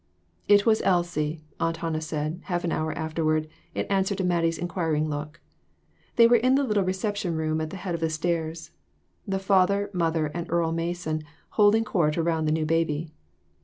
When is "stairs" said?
8.09-8.71